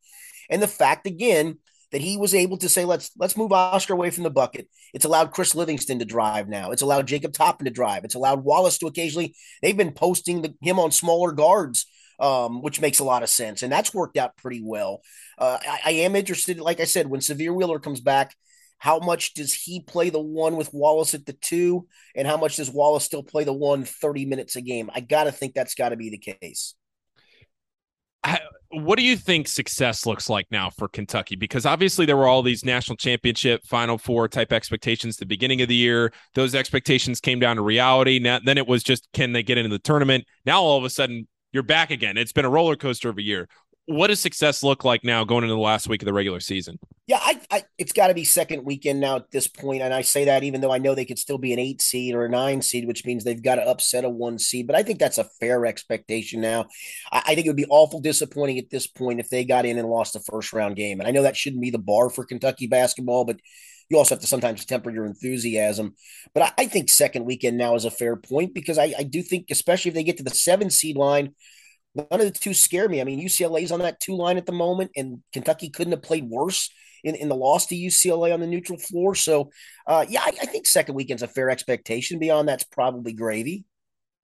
And 0.50 0.62
the 0.62 0.68
fact 0.68 1.08
again 1.08 1.58
that 1.92 2.02
he 2.02 2.18
was 2.18 2.34
able 2.34 2.58
to 2.58 2.70
say, 2.70 2.86
let's 2.86 3.12
let's 3.18 3.38
move 3.38 3.52
Oscar 3.52 3.94
away 3.94 4.10
from 4.10 4.24
the 4.24 4.30
bucket. 4.30 4.68
It's 4.94 5.06
allowed 5.06 5.32
Chris 5.32 5.56
Livingston 5.56 6.00
to 6.00 6.06
drive 6.06 6.48
now. 6.48 6.72
It's 6.72 6.82
allowed 6.82 7.08
Jacob 7.08 7.34
Toppin 7.34 7.66
to 7.66 7.72
drive. 7.72 8.04
It's 8.04 8.16
allowed 8.16 8.44
Wallace 8.44 8.78
to 8.80 8.88
occasionally. 8.88 9.36
They've 9.62 9.78
been 9.78 9.94
posting 9.94 10.42
the, 10.42 10.54
him 10.62 10.80
on 10.80 10.92
smaller 10.92 11.32
guards 11.32 11.86
um, 12.20 12.62
which 12.62 12.82
makes 12.82 13.00
a 13.00 13.04
lot 13.04 13.24
of 13.24 13.30
sense. 13.30 13.64
And 13.64 13.72
that's 13.72 13.94
worked 13.94 14.18
out 14.18 14.38
pretty 14.38 14.62
well. 14.64 15.02
Uh, 15.38 15.58
I, 15.62 15.80
I, 15.86 15.92
am 15.92 16.16
interested, 16.16 16.60
like 16.60 16.80
I 16.80 16.86
said, 16.86 17.08
when 17.08 17.22
Sahvir 17.22 17.54
Wheeler 17.54 17.80
comes 17.80 18.02
back, 18.02 18.36
how 18.80 19.00
much 19.00 19.34
does 19.34 19.54
he 19.54 19.82
play 19.82 20.10
the 20.10 20.20
one 20.20 20.56
with 20.56 20.74
Wallace 20.74 21.14
at 21.14 21.26
the 21.26 21.34
two? 21.34 21.88
And 22.16 22.28
how 22.28 22.38
much 22.38 22.58
does 22.58 22.70
Wallace 22.70 23.04
still 23.04 23.24
play 23.24 23.44
the 23.44 23.54
one 23.54 23.84
30 23.84 24.26
minutes 24.26 24.56
a 24.56 24.62
game? 24.62 24.90
I 24.94 25.00
got 25.00 25.26
to 25.26 25.32
think 25.32 25.54
that's 25.54 25.76
got 25.76 25.90
to 25.90 25.96
be 25.96 26.10
the 26.10 26.36
case. 26.42 26.76
What 28.70 28.98
do 28.98 29.04
you 29.04 29.16
think 29.16 29.48
success 29.48 30.06
looks 30.06 30.30
like 30.30 30.48
now 30.52 30.70
for 30.70 30.88
Kentucky? 30.88 31.36
Because 31.36 31.66
obviously 31.66 32.06
there 32.06 32.18
were 32.18 32.28
all 32.28 32.42
these 32.42 32.66
national 32.66 32.98
championship, 32.98 33.64
Final 33.66 33.98
Four 33.98 34.28
type 34.28 34.52
expectations 34.52 35.16
at 35.16 35.20
the 35.20 35.26
beginning 35.26 35.62
of 35.62 35.70
the 35.70 35.76
year. 35.76 36.12
Those 36.36 36.54
expectations 36.54 37.20
came 37.22 37.40
down 37.40 37.56
to 37.56 37.62
reality. 37.62 38.20
Now, 38.20 38.40
then 38.44 38.58
it 38.58 38.68
was 38.68 38.84
just 38.84 39.08
can 39.14 39.32
they 39.32 39.44
get 39.44 39.58
into 39.58 39.70
the 39.70 39.80
tournament? 39.80 40.26
Now 40.46 40.62
all 40.62 40.78
of 40.78 40.84
a 40.84 40.90
sudden 40.90 41.28
you're 41.54 41.64
back 41.64 41.92
again. 41.92 42.18
It's 42.18 42.34
been 42.34 42.46
a 42.46 42.50
roller 42.50 42.76
coaster 42.76 43.10
of 43.10 43.18
a 43.18 43.24
year. 43.24 43.48
What 43.88 44.08
does 44.08 44.20
success 44.20 44.64
look 44.64 44.84
like 44.84 45.06
now 45.06 45.24
going 45.24 45.46
into 45.46 45.56
the 45.56 45.62
last 45.62 45.88
week 45.88 46.02
of 46.02 46.06
the 46.06 46.14
regular 46.14 46.42
season? 46.42 46.78
Yeah, 47.08 47.20
I, 47.22 47.40
I 47.50 47.64
it's 47.78 47.94
got 47.94 48.08
to 48.08 48.14
be 48.14 48.26
second 48.26 48.66
weekend 48.66 49.00
now 49.00 49.16
at 49.16 49.32
this 49.32 49.48
point, 49.48 49.82
and 49.82 49.94
I 49.94 50.02
say 50.02 50.26
that 50.26 50.44
even 50.44 50.60
though 50.60 50.74
I 50.74 50.78
know 50.78 50.94
they 50.94 51.06
could 51.06 51.18
still 51.18 51.38
be 51.38 51.54
an 51.54 51.60
eight 51.60 51.82
seed 51.82 52.14
or 52.14 52.26
a 52.26 52.30
nine 52.30 52.62
seed, 52.62 52.86
which 52.86 53.06
means 53.06 53.24
they've 53.24 53.42
got 53.42 53.56
to 53.56 53.66
upset 53.66 54.04
a 54.04 54.10
one 54.10 54.40
seed. 54.40 54.68
But 54.68 54.76
I 54.76 54.84
think 54.84 55.00
that's 55.00 55.18
a 55.18 55.24
fair 55.40 55.66
expectation 55.66 56.42
now. 56.42 56.66
I, 57.14 57.20
I 57.28 57.36
think 57.36 57.48
it 57.48 57.50
would 57.50 57.56
be 57.56 57.66
awful 57.70 58.02
disappointing 58.02 58.60
at 58.60 58.70
this 58.70 58.88
point 58.88 59.22
if 59.22 59.30
they 59.30 59.46
got 59.46 59.66
in 59.66 59.78
and 59.78 59.88
lost 59.88 60.12
the 60.12 60.20
first 60.20 60.52
round 60.52 60.76
game, 60.76 61.00
and 61.00 61.08
I 61.08 61.12
know 61.12 61.24
that 61.24 61.38
shouldn't 61.38 61.62
be 61.62 61.72
the 61.72 61.80
bar 61.80 62.10
for 62.10 62.26
Kentucky 62.26 62.68
basketball, 62.68 63.24
but 63.24 63.40
you 63.90 63.98
also 63.98 64.16
have 64.16 64.22
to 64.22 64.28
sometimes 64.28 64.66
temper 64.66 64.92
your 64.92 65.06
enthusiasm. 65.06 65.96
But 66.34 66.44
I, 66.44 66.64
I 66.64 66.68
think 66.68 66.90
second 66.90 67.24
weekend 67.24 67.58
now 67.58 67.76
is 67.76 67.86
a 67.86 67.92
fair 67.92 68.18
point 68.18 68.54
because 68.54 68.78
I, 68.78 68.94
I 69.00 69.04
do 69.04 69.22
think, 69.22 69.46
especially 69.50 69.90
if 69.90 69.96
they 69.96 70.04
get 70.04 70.18
to 70.18 70.24
the 70.24 70.30
seven 70.30 70.70
seed 70.70 70.98
line, 70.98 71.36
none 71.98 72.22
of 72.22 72.32
the 72.32 72.32
two 72.32 72.54
scare 72.54 72.88
me. 72.88 73.02
I 73.02 73.04
mean, 73.04 73.20
UCLA's 73.20 73.72
on 73.72 73.80
that 73.80 74.00
two 74.00 74.16
line 74.16 74.38
at 74.38 74.46
the 74.46 74.52
moment, 74.52 74.92
and 74.96 75.22
Kentucky 75.34 75.70
couldn't 75.70 75.94
have 75.94 76.04
played 76.04 76.30
worse 76.30 76.70
in, 77.04 77.16
in 77.16 77.30
the 77.30 77.36
loss 77.36 77.66
to 77.68 77.76
UCLA 77.76 78.34
on 78.34 78.40
the 78.40 78.48
neutral 78.48 78.78
floor. 78.78 79.16
So, 79.16 79.52
uh, 79.86 80.06
yeah, 80.08 80.22
I, 80.22 80.30
I, 80.42 80.46
think 80.46 80.66
second 80.66 80.96
weekend's 80.96 81.24
a 81.24 81.28
fair 81.28 81.50
expectation. 81.50 82.20
Beyond 82.20 82.48
that's 82.48 82.64
probably 82.64 83.14
gravy. 83.14 83.66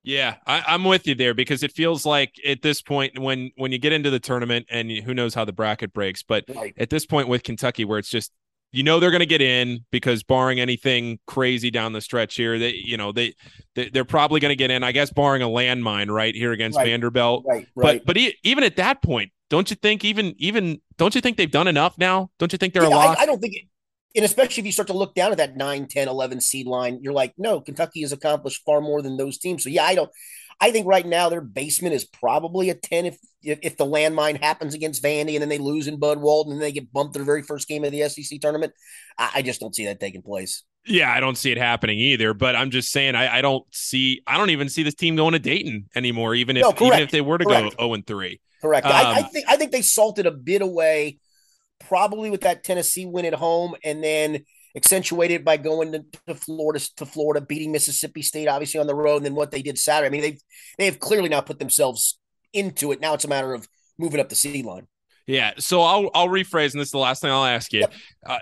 Yeah, 0.04 0.36
I, 0.46 0.76
am 0.76 0.84
with 0.84 1.08
you 1.08 1.16
there 1.16 1.34
because 1.34 1.64
it 1.64 1.72
feels 1.72 2.06
like 2.06 2.34
at 2.46 2.62
this 2.62 2.82
point 2.82 3.18
when 3.18 3.52
when 3.56 3.72
you 3.72 3.80
get 3.80 3.94
into 3.94 4.10
the 4.10 4.20
tournament 4.20 4.66
and 4.70 4.92
who 4.92 5.14
knows 5.14 5.34
how 5.34 5.46
the 5.46 5.54
bracket 5.54 5.94
breaks, 5.94 6.24
but 6.24 6.44
right. 6.54 6.74
at 6.78 6.90
this 6.90 7.06
point 7.06 7.30
with 7.30 7.44
Kentucky 7.44 7.86
where 7.86 8.00
it's 8.00 8.10
just 8.10 8.32
you 8.74 8.82
know 8.82 9.00
they're 9.00 9.12
going 9.12 9.20
to 9.20 9.26
get 9.26 9.42
in 9.42 9.86
because 9.92 10.24
barring 10.24 10.60
anything 10.60 11.20
crazy 11.28 11.70
down 11.70 11.94
the 11.94 12.02
stretch 12.02 12.36
here, 12.36 12.58
they 12.58 12.74
you 12.74 12.98
know 12.98 13.12
they, 13.12 13.36
they 13.76 14.00
are 14.00 14.04
probably 14.04 14.40
going 14.40 14.50
to 14.50 14.56
get 14.56 14.72
in. 14.72 14.84
I 14.84 14.92
guess 14.92 15.12
barring 15.12 15.44
a 15.44 15.48
landmine 15.48 16.12
right 16.12 16.36
here 16.36 16.52
against 16.52 16.78
right. 16.78 16.88
Vanderbilt. 16.88 17.46
Right, 17.48 17.68
right. 17.76 18.00
But 18.00 18.06
but 18.06 18.18
e- 18.18 18.36
even 18.44 18.64
at 18.64 18.76
that 18.78 19.04
point, 19.04 19.32
don't 19.50 19.70
you 19.70 19.76
think 19.76 20.04
even 20.04 20.34
even 20.40 20.82
don't 20.98 21.14
you 21.14 21.22
think 21.22 21.38
they've 21.38 21.50
done 21.50 21.68
enough 21.68 21.98
now? 22.00 22.32
Don't 22.40 22.52
you 22.52 22.58
think 22.58 22.74
they're 22.74 22.84
yeah, 22.84 22.90
a 22.90 22.96
lock? 22.96 23.20
I, 23.20 23.24
I 23.24 23.26
don't 23.28 23.40
think. 23.40 23.56
It, 23.56 23.64
and 24.16 24.26
especially 24.26 24.62
if 24.62 24.66
you 24.66 24.72
start 24.72 24.88
to 24.88 24.94
look 24.94 25.16
down 25.16 25.32
at 25.32 25.38
that 25.38 25.56
9 25.58 25.88
10 25.88 26.08
11 26.08 26.40
seed 26.40 26.68
line 26.68 27.00
you're 27.02 27.14
like 27.14 27.34
no 27.36 27.60
kentucky 27.60 28.02
has 28.02 28.12
accomplished 28.12 28.62
far 28.64 28.80
more 28.80 29.02
than 29.02 29.18
those 29.18 29.40
teams 29.40 29.64
so 29.64 29.70
yeah 29.70 29.84
i 29.84 29.96
don't 29.96 30.12
I 30.60 30.72
think 30.72 30.88
right 30.88 31.06
now 31.06 31.30
their 31.30 31.42
basement 31.42 31.94
is 31.94 32.06
probably 32.06 32.70
a 32.70 32.76
10 32.76 33.06
if, 33.06 33.18
if, 33.42 33.60
if 33.62 33.78
the 33.78 33.86
landmine 33.86 34.42
happens 34.42 34.74
against 34.74 35.04
Vandy 35.04 35.34
and 35.34 35.42
then 35.42 35.50
they 35.50 35.58
lose 35.58 35.88
in 35.88 35.98
Bud 35.98 36.20
Walton 36.20 36.54
and 36.54 36.62
they 36.62 36.72
get 36.72 36.92
bumped 36.92 37.14
their 37.14 37.24
very 37.24 37.44
first 37.44 37.68
game 37.68 37.84
of 37.84 37.92
the 37.92 38.08
SEC 38.08 38.40
tournament. 38.40 38.74
I, 39.18 39.32
I, 39.36 39.42
just 39.42 39.60
don't 39.60 39.76
see 39.76 39.86
that 39.86 40.00
taking 40.00 40.22
place. 40.22 40.64
Yeah, 40.86 41.12
I 41.12 41.20
don't 41.20 41.38
see 41.38 41.52
it 41.52 41.58
happening 41.58 42.00
either. 42.00 42.34
But 42.34 42.56
I'm 42.56 42.72
just 42.72 42.92
saying 42.92 43.16
I, 43.16 43.38
I 43.38 43.42
don't 43.42 43.66
see 43.72 44.22
I 44.28 44.38
don't 44.38 44.50
even 44.50 44.70
see 44.70 44.84
this 44.84 44.96
team 44.96 45.16
going 45.16 45.34
to 45.34 45.40
Dayton 45.40 45.90
anymore, 45.96 46.36
even 46.36 46.58
if 46.58 46.64
no, 46.64 46.88
even 46.88 47.00
if 47.00 47.12
they 47.12 47.22
were 47.22 47.38
to 47.38 47.46
correct. 47.46 47.78
go 47.78 47.84
0 47.86 47.94
and 47.94 48.08
3. 48.08 48.40
Correct. 48.62 48.86
Um, 48.86 48.92
I, 48.94 49.04
I 49.04 49.20
um, 49.20 49.30
think 49.30 49.46
I 49.50 49.58
think 49.58 49.72
they 49.72 49.82
salted 49.82 50.26
a 50.26 50.32
bit 50.32 50.62
away, 50.62 51.20
probably 51.88 52.30
with 52.30 52.42
that 52.42 52.64
Tennessee 52.64 53.06
win 53.06 53.26
at 53.26 53.34
home, 53.34 53.76
and 53.84 54.04
then 54.04 54.46
accentuated 54.76 55.46
by 55.46 55.58
going 55.58 55.92
to, 55.92 56.06
to, 56.28 56.36
Florida 56.36 56.84
to 56.98 57.06
Florida, 57.06 57.46
beating 57.46 57.72
Mississippi 57.72 58.22
State 58.22 58.48
obviously 58.48 58.80
on 58.80 58.88
the 58.88 58.96
road, 58.96 59.18
and 59.18 59.26
then 59.26 59.36
what 59.36 59.52
they 59.52 59.62
did 59.62 59.78
Saturday. 59.78 60.08
I 60.08 60.10
mean, 60.10 60.22
they've 60.22 60.42
they 60.78 60.86
have 60.86 61.00
clearly 61.00 61.30
now 61.30 61.42
put 61.42 61.60
themselves 61.60 62.20
into 62.54 62.92
it. 62.92 63.02
Now 63.02 63.14
it's 63.14 63.26
a 63.26 63.30
matter 63.30 63.54
of 63.54 63.68
moving 63.98 64.20
up 64.20 64.30
the 64.30 64.36
seed 64.36 64.66
line. 64.66 64.88
Yeah. 65.28 65.54
So 65.58 65.82
I'll 65.82 66.10
I'll 66.14 66.28
rephrase, 66.28 66.74
and 66.74 66.82
this 66.82 66.88
is 66.88 66.92
the 66.92 66.98
last 66.98 67.22
thing 67.22 67.32
I'll 67.32 67.46
ask 67.46 67.72
you. 67.74 67.82
Yep. 67.82 67.94
Uh, 68.26 68.40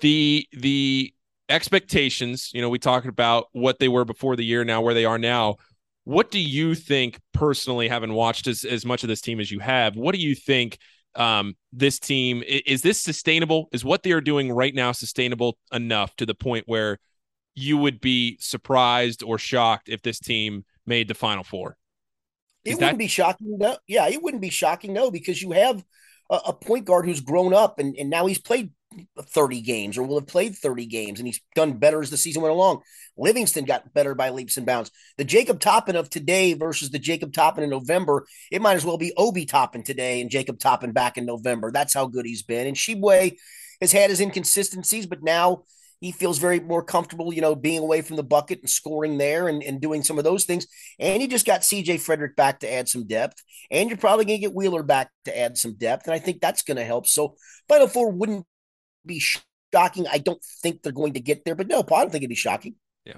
the 0.00 0.46
the 0.52 1.14
expectations, 1.48 2.50
you 2.52 2.60
know, 2.60 2.68
we 2.68 2.78
talked 2.78 3.06
about 3.06 3.48
what 3.52 3.78
they 3.78 3.88
were 3.88 4.04
before 4.04 4.36
the 4.36 4.44
year, 4.44 4.64
now 4.64 4.80
where 4.80 4.94
they 4.94 5.04
are 5.04 5.18
now. 5.18 5.56
What 6.04 6.30
do 6.30 6.38
you 6.38 6.74
think 6.74 7.20
personally, 7.34 7.88
having 7.88 8.14
watched 8.14 8.46
as, 8.46 8.64
as 8.64 8.86
much 8.86 9.02
of 9.04 9.08
this 9.08 9.20
team 9.20 9.38
as 9.38 9.50
you 9.50 9.58
have, 9.58 9.96
what 9.96 10.14
do 10.14 10.20
you 10.20 10.34
think 10.34 10.78
um, 11.14 11.54
this 11.72 11.98
team. 11.98 12.42
Is 12.46 12.82
this 12.82 13.00
sustainable? 13.00 13.68
Is 13.72 13.84
what 13.84 14.02
they 14.02 14.12
are 14.12 14.20
doing 14.20 14.52
right 14.52 14.74
now 14.74 14.92
sustainable 14.92 15.58
enough 15.72 16.14
to 16.16 16.26
the 16.26 16.34
point 16.34 16.64
where 16.66 16.98
you 17.54 17.76
would 17.76 18.00
be 18.00 18.38
surprised 18.40 19.22
or 19.22 19.38
shocked 19.38 19.88
if 19.88 20.02
this 20.02 20.18
team 20.18 20.64
made 20.86 21.08
the 21.08 21.14
Final 21.14 21.44
Four? 21.44 21.76
Is 22.64 22.74
it 22.74 22.80
wouldn't 22.80 22.98
be 22.98 23.06
shocking. 23.06 23.58
No, 23.58 23.76
yeah, 23.86 24.08
it 24.08 24.22
wouldn't 24.22 24.42
be 24.42 24.50
shocking. 24.50 24.92
No, 24.92 25.10
because 25.10 25.40
you 25.40 25.52
have 25.52 25.84
a, 26.30 26.40
a 26.46 26.52
point 26.52 26.84
guard 26.84 27.06
who's 27.06 27.20
grown 27.20 27.54
up 27.54 27.78
and, 27.78 27.96
and 27.96 28.10
now 28.10 28.26
he's 28.26 28.40
played 28.40 28.70
30 29.20 29.60
games 29.60 29.96
or 29.96 30.02
will 30.02 30.18
have 30.18 30.26
played 30.26 30.56
30 30.56 30.86
games 30.86 31.20
and 31.20 31.26
he's 31.26 31.40
done 31.54 31.74
better 31.74 32.00
as 32.00 32.10
the 32.10 32.16
season 32.16 32.42
went 32.42 32.52
along. 32.52 32.80
Livingston 33.16 33.64
got 33.64 33.92
better 33.92 34.14
by 34.14 34.30
leaps 34.30 34.56
and 34.56 34.66
bounds. 34.66 34.90
The 35.16 35.24
Jacob 35.24 35.60
Toppin 35.60 35.96
of 35.96 36.10
today 36.10 36.54
versus 36.54 36.90
the 36.90 36.98
Jacob 36.98 37.32
Toppin 37.32 37.64
in 37.64 37.70
November, 37.70 38.26
it 38.50 38.62
might 38.62 38.74
as 38.74 38.84
well 38.84 38.98
be 38.98 39.12
Obi 39.16 39.46
Toppin 39.46 39.82
today 39.82 40.20
and 40.20 40.30
Jacob 40.30 40.58
Toppin 40.58 40.92
back 40.92 41.18
in 41.18 41.26
November. 41.26 41.70
That's 41.70 41.94
how 41.94 42.06
good 42.06 42.26
he's 42.26 42.42
been. 42.42 42.66
And 42.66 42.76
Tshiebwe 42.76 43.36
has 43.80 43.92
had 43.92 44.10
his 44.10 44.20
inconsistencies, 44.20 45.06
but 45.06 45.22
now 45.22 45.64
he 46.00 46.12
feels 46.12 46.38
very 46.38 46.60
more 46.60 46.82
comfortable, 46.82 47.32
you 47.32 47.42
know, 47.42 47.54
being 47.54 47.80
away 47.80 48.00
from 48.00 48.16
the 48.16 48.22
bucket 48.22 48.60
and 48.60 48.70
scoring 48.70 49.18
there 49.18 49.48
and, 49.48 49.62
and 49.62 49.80
doing 49.82 50.02
some 50.02 50.16
of 50.16 50.24
those 50.24 50.44
things. 50.44 50.66
And 50.98 51.20
you 51.20 51.28
just 51.28 51.46
got 51.46 51.60
CJ 51.60 52.00
Frederick 52.00 52.36
back 52.36 52.60
to 52.60 52.72
add 52.72 52.88
some 52.88 53.06
depth. 53.06 53.42
And 53.70 53.90
you're 53.90 53.98
probably 53.98 54.24
going 54.24 54.38
to 54.40 54.46
get 54.46 54.54
Wheeler 54.54 54.82
back 54.82 55.10
to 55.26 55.38
add 55.38 55.58
some 55.58 55.74
depth. 55.74 56.06
And 56.06 56.14
I 56.14 56.18
think 56.18 56.40
that's 56.40 56.62
going 56.62 56.78
to 56.78 56.84
help. 56.84 57.06
So 57.06 57.36
Final 57.68 57.86
Four 57.86 58.12
wouldn't 58.12 58.46
be 59.06 59.20
shocking. 59.72 60.06
I 60.10 60.18
don't 60.18 60.42
think 60.62 60.82
they're 60.82 60.92
going 60.92 61.14
to 61.14 61.20
get 61.20 61.44
there, 61.44 61.54
but 61.54 61.68
no, 61.68 61.82
Paul, 61.82 61.98
I 61.98 62.00
don't 62.02 62.10
think 62.10 62.22
it'd 62.22 62.30
be 62.30 62.34
shocking. 62.34 62.74
Yeah. 63.04 63.14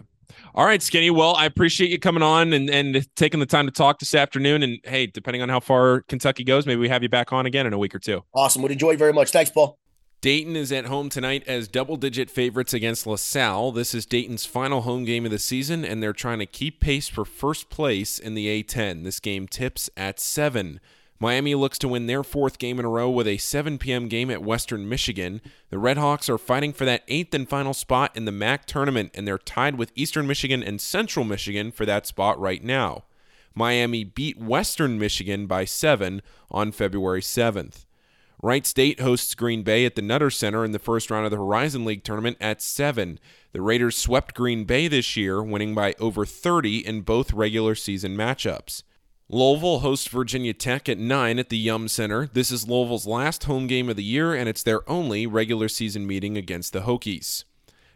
All 0.54 0.64
right, 0.64 0.82
Skinny. 0.82 1.10
Well, 1.10 1.34
I 1.34 1.46
appreciate 1.46 1.90
you 1.90 1.98
coming 1.98 2.22
on 2.22 2.52
and, 2.52 2.70
and 2.70 3.06
taking 3.16 3.40
the 3.40 3.46
time 3.46 3.66
to 3.66 3.72
talk 3.72 3.98
this 3.98 4.14
afternoon. 4.14 4.62
And 4.62 4.78
hey, 4.84 5.06
depending 5.06 5.42
on 5.42 5.48
how 5.48 5.60
far 5.60 6.02
Kentucky 6.02 6.44
goes, 6.44 6.66
maybe 6.66 6.80
we 6.80 6.88
have 6.88 7.02
you 7.02 7.08
back 7.08 7.32
on 7.32 7.46
again 7.46 7.66
in 7.66 7.72
a 7.72 7.78
week 7.78 7.94
or 7.94 7.98
two. 7.98 8.22
Awesome. 8.34 8.62
Would 8.62 8.72
enjoy 8.72 8.96
very 8.96 9.12
much. 9.12 9.30
Thanks, 9.30 9.50
Paul. 9.50 9.78
Dayton 10.22 10.54
is 10.54 10.70
at 10.70 10.84
home 10.84 11.08
tonight 11.08 11.42
as 11.48 11.66
double 11.66 11.96
digit 11.96 12.30
favorites 12.30 12.72
against 12.72 13.08
LaSalle. 13.08 13.72
This 13.72 13.92
is 13.92 14.06
Dayton's 14.06 14.46
final 14.46 14.82
home 14.82 15.04
game 15.04 15.24
of 15.24 15.32
the 15.32 15.38
season, 15.40 15.84
and 15.84 16.00
they're 16.00 16.12
trying 16.12 16.38
to 16.38 16.46
keep 16.46 16.78
pace 16.78 17.08
for 17.08 17.24
first 17.24 17.70
place 17.70 18.20
in 18.20 18.34
the 18.34 18.62
A10. 18.62 19.02
This 19.02 19.18
game 19.18 19.48
tips 19.48 19.90
at 19.96 20.20
7. 20.20 20.78
Miami 21.22 21.54
looks 21.54 21.78
to 21.78 21.86
win 21.86 22.08
their 22.08 22.24
fourth 22.24 22.58
game 22.58 22.80
in 22.80 22.84
a 22.84 22.88
row 22.88 23.08
with 23.08 23.28
a 23.28 23.36
7 23.36 23.78
p.m. 23.78 24.08
game 24.08 24.28
at 24.28 24.42
Western 24.42 24.88
Michigan. 24.88 25.40
The 25.70 25.76
Redhawks 25.76 26.28
are 26.28 26.36
fighting 26.36 26.72
for 26.72 26.84
that 26.84 27.04
eighth 27.06 27.32
and 27.32 27.48
final 27.48 27.74
spot 27.74 28.16
in 28.16 28.24
the 28.24 28.32
MAC 28.32 28.66
tournament, 28.66 29.12
and 29.14 29.24
they're 29.24 29.38
tied 29.38 29.76
with 29.76 29.92
Eastern 29.94 30.26
Michigan 30.26 30.64
and 30.64 30.80
Central 30.80 31.24
Michigan 31.24 31.70
for 31.70 31.86
that 31.86 32.08
spot 32.08 32.40
right 32.40 32.64
now. 32.64 33.04
Miami 33.54 34.02
beat 34.02 34.36
Western 34.36 34.98
Michigan 34.98 35.46
by 35.46 35.64
7 35.64 36.22
on 36.50 36.72
February 36.72 37.20
7th. 37.20 37.84
Wright 38.42 38.66
State 38.66 38.98
hosts 38.98 39.36
Green 39.36 39.62
Bay 39.62 39.84
at 39.84 39.94
the 39.94 40.02
Nutter 40.02 40.28
Center 40.28 40.64
in 40.64 40.72
the 40.72 40.80
first 40.80 41.08
round 41.08 41.24
of 41.24 41.30
the 41.30 41.36
Horizon 41.36 41.84
League 41.84 42.02
tournament 42.02 42.36
at 42.40 42.60
7. 42.60 43.20
The 43.52 43.62
Raiders 43.62 43.96
swept 43.96 44.34
Green 44.34 44.64
Bay 44.64 44.88
this 44.88 45.16
year, 45.16 45.40
winning 45.40 45.72
by 45.72 45.94
over 46.00 46.26
30 46.26 46.84
in 46.84 47.02
both 47.02 47.32
regular 47.32 47.76
season 47.76 48.16
matchups. 48.16 48.82
Louisville 49.34 49.78
hosts 49.78 50.08
Virginia 50.08 50.52
Tech 50.52 50.90
at 50.90 50.98
9 50.98 51.38
at 51.38 51.48
the 51.48 51.56
Yum 51.56 51.88
Center. 51.88 52.28
This 52.30 52.50
is 52.50 52.68
Louisville's 52.68 53.06
last 53.06 53.44
home 53.44 53.66
game 53.66 53.88
of 53.88 53.96
the 53.96 54.04
year, 54.04 54.34
and 54.34 54.46
it's 54.46 54.62
their 54.62 54.86
only 54.86 55.26
regular 55.26 55.70
season 55.70 56.06
meeting 56.06 56.36
against 56.36 56.74
the 56.74 56.80
Hokies. 56.82 57.44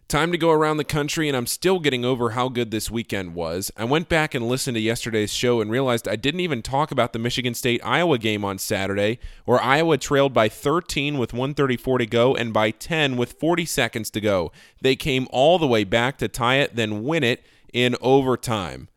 Time 0.08 0.32
to 0.32 0.38
go 0.38 0.50
around 0.50 0.78
the 0.78 0.82
country, 0.84 1.28
and 1.28 1.36
I'm 1.36 1.46
still 1.46 1.78
getting 1.78 2.06
over 2.06 2.30
how 2.30 2.48
good 2.48 2.70
this 2.70 2.90
weekend 2.90 3.34
was. 3.34 3.70
I 3.76 3.84
went 3.84 4.08
back 4.08 4.34
and 4.34 4.48
listened 4.48 4.76
to 4.76 4.80
yesterday's 4.80 5.30
show 5.30 5.60
and 5.60 5.70
realized 5.70 6.08
I 6.08 6.16
didn't 6.16 6.40
even 6.40 6.62
talk 6.62 6.90
about 6.90 7.12
the 7.12 7.18
Michigan 7.18 7.52
State 7.52 7.82
Iowa 7.84 8.16
game 8.16 8.42
on 8.42 8.56
Saturday, 8.56 9.18
where 9.44 9.60
Iowa 9.60 9.98
trailed 9.98 10.32
by 10.32 10.48
13 10.48 11.18
with 11.18 11.34
134 11.34 11.98
to 11.98 12.06
go 12.06 12.34
and 12.34 12.54
by 12.54 12.70
10 12.70 13.18
with 13.18 13.34
40 13.34 13.66
seconds 13.66 14.10
to 14.12 14.22
go. 14.22 14.52
They 14.80 14.96
came 14.96 15.28
all 15.30 15.58
the 15.58 15.66
way 15.66 15.84
back 15.84 16.16
to 16.16 16.28
tie 16.28 16.60
it, 16.60 16.76
then 16.76 17.04
win 17.04 17.22
it 17.22 17.44
in 17.74 17.94
overtime. 18.00 18.88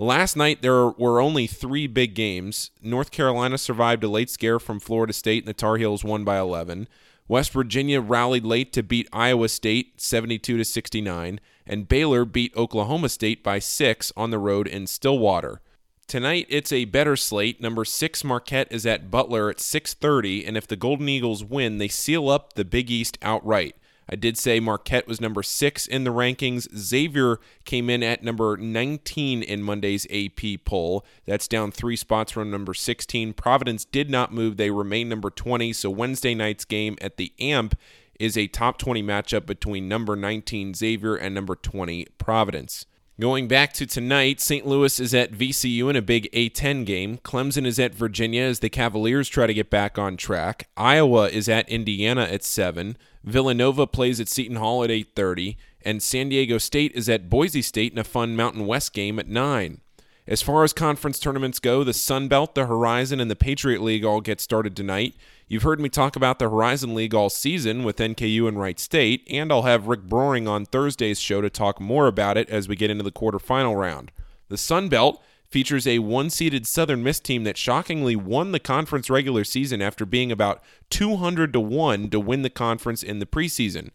Last 0.00 0.34
night, 0.34 0.62
there 0.62 0.86
were 0.86 1.20
only 1.20 1.46
three 1.46 1.86
big 1.86 2.14
games. 2.14 2.70
North 2.80 3.10
Carolina 3.10 3.58
survived 3.58 4.02
a 4.02 4.08
late 4.08 4.30
scare 4.30 4.58
from 4.58 4.80
Florida 4.80 5.12
State, 5.12 5.42
and 5.42 5.48
the 5.48 5.52
Tar 5.52 5.76
Heels 5.76 6.02
won 6.02 6.24
by 6.24 6.38
11. 6.38 6.88
West 7.28 7.52
Virginia 7.52 8.00
rallied 8.00 8.46
late 8.46 8.72
to 8.72 8.82
beat 8.82 9.10
Iowa 9.12 9.50
State 9.50 10.00
72 10.00 10.56
to 10.56 10.64
69, 10.64 11.38
and 11.66 11.86
Baylor 11.86 12.24
beat 12.24 12.56
Oklahoma 12.56 13.10
State 13.10 13.44
by 13.44 13.58
6 13.58 14.10
on 14.16 14.30
the 14.30 14.38
road 14.38 14.66
in 14.66 14.86
Stillwater. 14.86 15.60
Tonight 16.06 16.46
it's 16.48 16.72
a 16.72 16.86
better 16.86 17.14
slate. 17.14 17.60
Number 17.60 17.84
6 17.84 18.24
Marquette 18.24 18.72
is 18.72 18.86
at 18.86 19.10
Butler 19.10 19.50
at 19.50 19.60
6:30 19.60 20.46
and 20.46 20.56
if 20.56 20.66
the 20.66 20.76
Golden 20.76 21.10
Eagles 21.10 21.44
win, 21.44 21.76
they 21.76 21.88
seal 21.88 22.30
up 22.30 22.54
the 22.54 22.64
Big 22.64 22.90
East 22.90 23.18
outright. 23.20 23.76
I 24.10 24.16
did 24.16 24.36
say 24.36 24.58
Marquette 24.58 25.06
was 25.06 25.20
number 25.20 25.42
six 25.42 25.86
in 25.86 26.02
the 26.02 26.10
rankings. 26.10 26.66
Xavier 26.76 27.38
came 27.64 27.88
in 27.88 28.02
at 28.02 28.24
number 28.24 28.56
19 28.56 29.42
in 29.42 29.62
Monday's 29.62 30.04
AP 30.10 30.64
poll. 30.64 31.06
That's 31.26 31.46
down 31.46 31.70
three 31.70 31.94
spots 31.94 32.32
from 32.32 32.50
number 32.50 32.74
16. 32.74 33.32
Providence 33.34 33.84
did 33.84 34.10
not 34.10 34.32
move, 34.32 34.56
they 34.56 34.70
remain 34.70 35.08
number 35.08 35.30
20. 35.30 35.72
So 35.72 35.90
Wednesday 35.90 36.34
night's 36.34 36.64
game 36.64 36.98
at 37.00 37.18
the 37.18 37.32
AMP 37.38 37.76
is 38.18 38.36
a 38.36 38.48
top 38.48 38.78
20 38.78 39.00
matchup 39.02 39.46
between 39.46 39.88
number 39.88 40.16
19 40.16 40.74
Xavier 40.74 41.14
and 41.14 41.32
number 41.32 41.54
20 41.54 42.06
Providence. 42.18 42.86
Going 43.20 43.48
back 43.48 43.74
to 43.74 43.84
tonight, 43.84 44.40
St. 44.40 44.66
Louis 44.66 44.98
is 44.98 45.12
at 45.12 45.32
VCU 45.32 45.90
in 45.90 45.96
a 45.96 46.00
big 46.00 46.32
A10 46.32 46.86
game. 46.86 47.18
Clemson 47.18 47.66
is 47.66 47.78
at 47.78 47.94
Virginia 47.94 48.44
as 48.44 48.60
the 48.60 48.70
Cavaliers 48.70 49.28
try 49.28 49.46
to 49.46 49.52
get 49.52 49.68
back 49.68 49.98
on 49.98 50.16
track. 50.16 50.68
Iowa 50.74 51.28
is 51.28 51.46
at 51.46 51.68
Indiana 51.68 52.22
at 52.22 52.44
7. 52.44 52.96
Villanova 53.22 53.86
plays 53.86 54.20
at 54.20 54.30
Seton 54.30 54.56
Hall 54.56 54.82
at 54.82 54.90
8:30, 54.90 55.58
and 55.82 56.02
San 56.02 56.30
Diego 56.30 56.56
State 56.56 56.92
is 56.94 57.10
at 57.10 57.28
Boise 57.28 57.60
State 57.60 57.92
in 57.92 57.98
a 57.98 58.04
fun 58.04 58.36
Mountain 58.36 58.66
West 58.66 58.94
game 58.94 59.18
at 59.18 59.28
9. 59.28 59.82
As 60.30 60.42
far 60.42 60.62
as 60.62 60.72
conference 60.72 61.18
tournaments 61.18 61.58
go, 61.58 61.82
the 61.82 61.92
Sun 61.92 62.28
Belt, 62.28 62.54
the 62.54 62.66
Horizon, 62.66 63.18
and 63.18 63.28
the 63.28 63.34
Patriot 63.34 63.82
League 63.82 64.04
all 64.04 64.20
get 64.20 64.40
started 64.40 64.76
tonight. 64.76 65.16
You've 65.48 65.64
heard 65.64 65.80
me 65.80 65.88
talk 65.88 66.14
about 66.14 66.38
the 66.38 66.48
Horizon 66.48 66.94
League 66.94 67.16
all 67.16 67.28
season 67.28 67.82
with 67.82 67.96
NKU 67.96 68.46
and 68.46 68.56
Wright 68.56 68.78
State, 68.78 69.26
and 69.28 69.50
I'll 69.50 69.62
have 69.62 69.88
Rick 69.88 70.02
Broering 70.02 70.46
on 70.46 70.66
Thursday's 70.66 71.18
show 71.18 71.40
to 71.40 71.50
talk 71.50 71.80
more 71.80 72.06
about 72.06 72.36
it 72.36 72.48
as 72.48 72.68
we 72.68 72.76
get 72.76 72.92
into 72.92 73.02
the 73.02 73.10
quarterfinal 73.10 73.76
round. 73.76 74.12
The 74.46 74.56
Sun 74.56 74.88
Belt 74.88 75.20
features 75.48 75.84
a 75.84 75.98
one 75.98 76.30
seeded 76.30 76.64
Southern 76.64 77.02
Miss 77.02 77.18
team 77.18 77.42
that 77.42 77.56
shockingly 77.56 78.14
won 78.14 78.52
the 78.52 78.60
conference 78.60 79.10
regular 79.10 79.42
season 79.42 79.82
after 79.82 80.06
being 80.06 80.30
about 80.30 80.62
200 80.90 81.52
to 81.54 81.58
1 81.58 82.08
to 82.10 82.20
win 82.20 82.42
the 82.42 82.50
conference 82.50 83.02
in 83.02 83.18
the 83.18 83.26
preseason. 83.26 83.90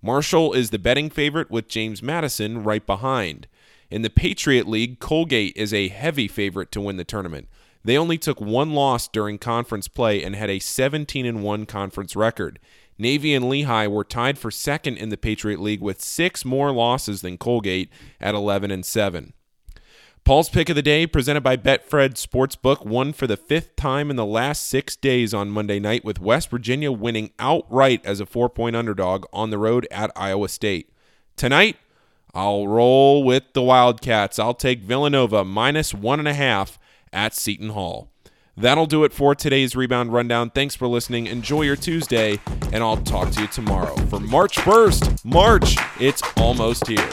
Marshall 0.00 0.52
is 0.52 0.70
the 0.70 0.78
betting 0.78 1.10
favorite 1.10 1.50
with 1.50 1.66
James 1.66 2.00
Madison 2.00 2.62
right 2.62 2.86
behind. 2.86 3.48
In 3.90 4.02
the 4.02 4.10
Patriot 4.10 4.68
League, 4.68 5.00
Colgate 5.00 5.56
is 5.56 5.74
a 5.74 5.88
heavy 5.88 6.28
favorite 6.28 6.70
to 6.72 6.80
win 6.80 6.96
the 6.96 7.04
tournament. 7.04 7.48
They 7.82 7.98
only 7.98 8.18
took 8.18 8.40
one 8.40 8.72
loss 8.72 9.08
during 9.08 9.38
conference 9.38 9.88
play 9.88 10.22
and 10.22 10.36
had 10.36 10.48
a 10.48 10.60
17 10.60 11.26
and 11.26 11.42
1 11.42 11.66
conference 11.66 12.14
record. 12.14 12.60
Navy 12.98 13.34
and 13.34 13.48
Lehigh 13.48 13.88
were 13.88 14.04
tied 14.04 14.38
for 14.38 14.50
second 14.50 14.98
in 14.98 15.08
the 15.08 15.16
Patriot 15.16 15.58
League 15.58 15.80
with 15.80 16.02
6 16.02 16.44
more 16.44 16.70
losses 16.70 17.22
than 17.22 17.38
Colgate 17.38 17.90
at 18.20 18.34
11 18.34 18.70
and 18.70 18.84
7. 18.84 19.32
Paul's 20.22 20.50
pick 20.50 20.68
of 20.68 20.76
the 20.76 20.82
day, 20.82 21.06
presented 21.06 21.40
by 21.40 21.56
Betfred 21.56 22.14
Sportsbook, 22.14 22.84
won 22.84 23.12
for 23.14 23.26
the 23.26 23.38
fifth 23.38 23.74
time 23.74 24.10
in 24.10 24.16
the 24.16 24.26
last 24.26 24.68
six 24.68 24.94
days 24.94 25.32
on 25.32 25.50
Monday 25.50 25.80
night, 25.80 26.04
with 26.04 26.20
West 26.20 26.50
Virginia 26.50 26.92
winning 26.92 27.30
outright 27.38 28.04
as 28.04 28.20
a 28.20 28.26
four 28.26 28.50
point 28.50 28.76
underdog 28.76 29.24
on 29.32 29.48
the 29.48 29.58
road 29.58 29.88
at 29.90 30.12
Iowa 30.14 30.50
State. 30.50 30.92
Tonight, 31.36 31.78
I'll 32.34 32.68
roll 32.68 33.24
with 33.24 33.52
the 33.52 33.62
Wildcats. 33.62 34.38
I'll 34.38 34.54
take 34.54 34.80
Villanova 34.80 35.44
minus 35.44 35.92
one 35.92 36.18
and 36.18 36.28
a 36.28 36.34
half 36.34 36.78
at 37.12 37.34
Seton 37.34 37.70
Hall. 37.70 38.10
That'll 38.56 38.86
do 38.86 39.04
it 39.04 39.12
for 39.12 39.34
today's 39.34 39.74
Rebound 39.74 40.12
Rundown. 40.12 40.50
Thanks 40.50 40.74
for 40.74 40.86
listening. 40.86 41.26
Enjoy 41.26 41.62
your 41.62 41.76
Tuesday, 41.76 42.38
and 42.72 42.82
I'll 42.84 42.98
talk 42.98 43.30
to 43.30 43.42
you 43.42 43.46
tomorrow. 43.46 43.96
For 44.06 44.20
March 44.20 44.56
1st, 44.56 45.24
March, 45.24 45.76
it's 45.98 46.22
almost 46.36 46.86
here. 46.86 47.10